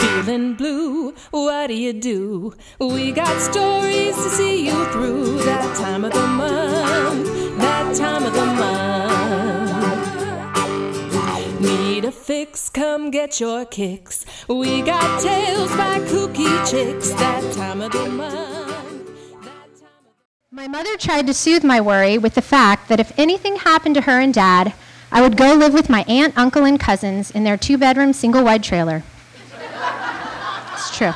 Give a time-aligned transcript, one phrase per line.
[0.00, 2.54] Feeling blue, what do you do?
[2.80, 7.26] We got stories to see you through that time of the month,
[7.58, 8.92] that time of the month.
[11.60, 12.68] Need a fix?
[12.70, 14.24] Come get your kicks.
[14.48, 18.62] We got tales by kooky chicks that time of the month.
[20.50, 24.02] My mother tried to soothe my worry with the fact that if anything happened to
[24.02, 24.74] her and dad,
[25.12, 28.42] I would go live with my aunt, uncle, and cousins in their two bedroom, single
[28.42, 29.02] wide trailer.
[30.72, 31.12] it's true.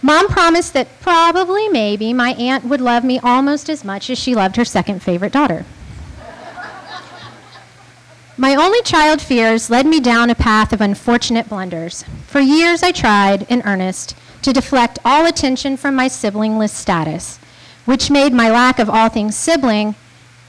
[0.00, 4.34] Mom promised that probably, maybe, my aunt would love me almost as much as she
[4.34, 5.66] loved her second favorite daughter.
[8.38, 12.06] My only child fears led me down a path of unfortunate blunders.
[12.26, 17.38] For years, I tried, in earnest, to deflect all attention from my siblingless status,
[17.84, 19.94] which made my lack of all things sibling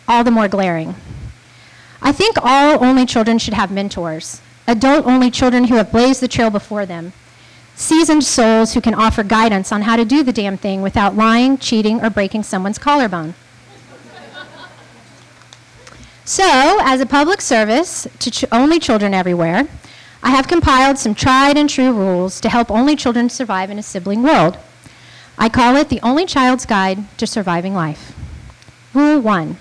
[0.07, 0.95] all the more glaring.
[2.01, 6.27] I think all only children should have mentors, adult only children who have blazed the
[6.27, 7.13] trail before them,
[7.75, 11.59] seasoned souls who can offer guidance on how to do the damn thing without lying,
[11.59, 13.35] cheating, or breaking someone's collarbone.
[16.25, 19.67] So, as a public service to ch- only children everywhere,
[20.23, 23.83] I have compiled some tried and true rules to help only children survive in a
[23.83, 24.57] sibling world.
[25.37, 28.13] I call it the Only Child's Guide to Surviving Life.
[28.93, 29.57] Rule 1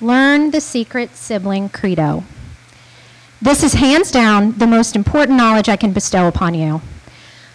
[0.00, 2.22] Learn the secret sibling credo.
[3.42, 6.80] This is hands down the most important knowledge I can bestow upon you.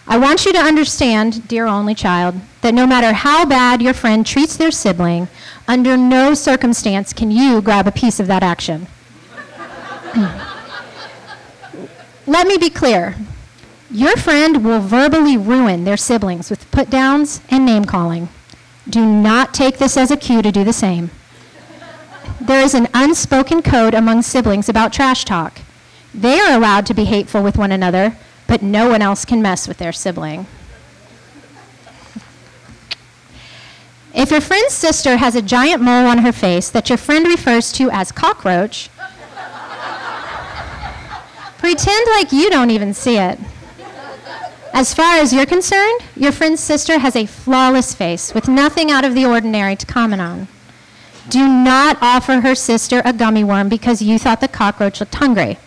[0.06, 4.26] I want you to understand, dear only child, that no matter how bad your friend
[4.26, 5.28] treats their sibling,
[5.66, 8.88] under no circumstance can you grab a piece of that action.
[12.26, 13.14] Let me be clear.
[13.90, 18.28] Your friend will verbally ruin their siblings with put downs and name calling.
[18.88, 21.10] Do not take this as a cue to do the same.
[22.44, 25.60] There is an unspoken code among siblings about trash talk.
[26.12, 29.66] They are allowed to be hateful with one another, but no one else can mess
[29.66, 30.46] with their sibling.
[34.14, 37.72] If your friend's sister has a giant mole on her face that your friend refers
[37.72, 38.90] to as cockroach,
[41.58, 43.38] pretend like you don't even see it.
[44.74, 49.06] As far as you're concerned, your friend's sister has a flawless face with nothing out
[49.06, 50.48] of the ordinary to comment on.
[51.28, 55.58] Do not offer her sister a gummy worm because you thought the cockroach looked hungry.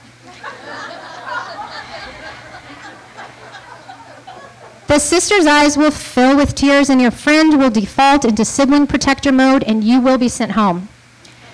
[4.87, 9.33] The sister's eyes will fill with tears, and your friend will default into sibling protector
[9.33, 10.87] mode, and you will be sent home.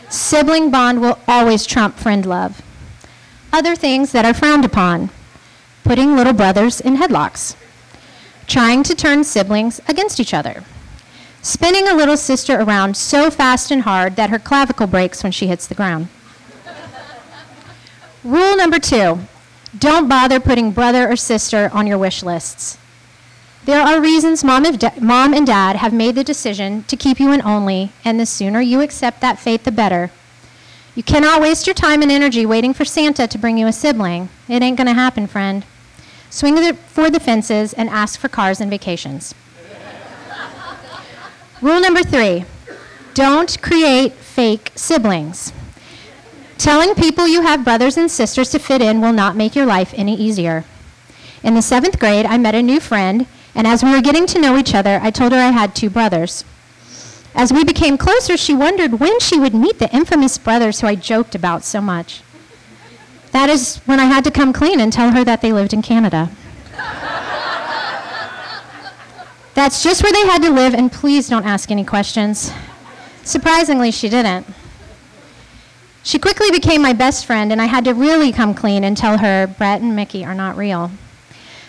[0.07, 2.61] Sibling bond will always trump friend love.
[3.51, 5.09] Other things that are frowned upon
[5.83, 7.55] putting little brothers in headlocks,
[8.47, 10.63] trying to turn siblings against each other,
[11.43, 15.45] spinning a little sister around so fast and hard that her clavicle breaks when she
[15.45, 16.07] hits the ground.
[18.23, 19.19] Rule number two
[19.77, 22.77] don't bother putting brother or sister on your wish lists.
[23.65, 27.91] There are reasons mom and, dad have made the decision to keep you an only,
[28.05, 30.11] and the sooner you accept that fate, the better.
[30.95, 34.29] You cannot waste your time and energy waiting for Santa to bring you a sibling.
[34.47, 35.65] It ain't going to happen, friend.
[36.29, 39.33] Swing for the fences and ask for cars and vacations.
[41.63, 42.43] Rule number three
[43.13, 45.53] don't create fake siblings.
[46.57, 49.93] Telling people you have brothers and sisters to fit in will not make your life
[49.95, 50.65] any easier.
[51.41, 54.41] In the seventh grade, I met a new friend, and as we were getting to
[54.41, 56.43] know each other, I told her I had two brothers.
[57.33, 60.95] As we became closer, she wondered when she would meet the infamous brothers who I
[60.95, 62.23] joked about so much.
[63.31, 65.81] That is when I had to come clean and tell her that they lived in
[65.81, 66.29] Canada.
[69.63, 72.51] That's just where they had to live, and please don't ask any questions.
[73.23, 74.45] Surprisingly, she didn't.
[76.03, 79.19] She quickly became my best friend, and I had to really come clean and tell
[79.19, 80.91] her Brett and Mickey are not real.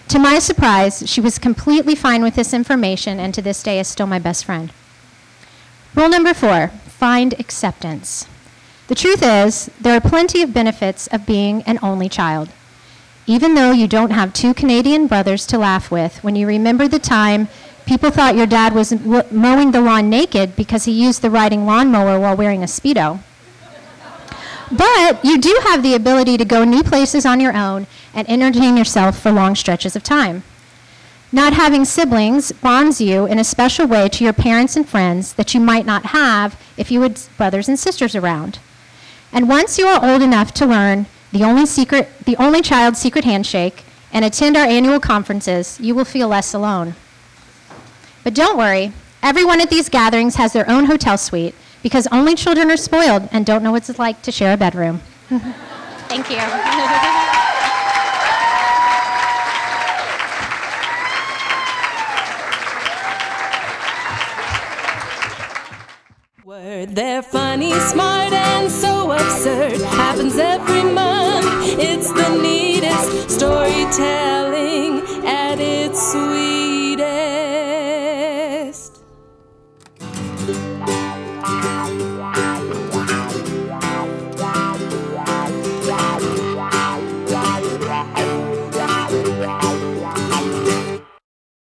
[0.09, 3.87] To my surprise, she was completely fine with this information, and to this day is
[3.87, 4.73] still my best friend.
[5.95, 8.27] Rule number four find acceptance.
[8.89, 12.49] The truth is, there are plenty of benefits of being an only child.
[13.29, 16.99] Even though you don't have two Canadian brothers to laugh with, when you remember the
[16.99, 17.47] time
[17.87, 18.93] people thought your dad was
[19.31, 23.21] mowing the lawn naked because he used the riding lawnmower while wearing a Speedo.
[24.71, 28.77] But you do have the ability to go new places on your own and entertain
[28.77, 30.43] yourself for long stretches of time.
[31.31, 35.53] Not having siblings bonds you in a special way to your parents and friends that
[35.53, 38.59] you might not have if you had brothers and sisters around.
[39.33, 43.25] And once you are old enough to learn the only secret, the only child's secret
[43.25, 43.83] handshake
[44.13, 46.95] and attend our annual conferences, you will feel less alone.
[48.25, 48.93] But don't worry,
[49.23, 53.45] everyone at these gatherings has their own hotel suite because only children are spoiled and
[53.45, 55.03] don't know what it's like to share a bedroom.
[55.29, 55.43] Thank
[56.09, 56.39] Thank you.
[66.47, 69.83] Word, they're funny, smart, and so absurd.
[69.83, 71.14] Happens every month.